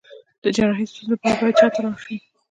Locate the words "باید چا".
1.39-1.67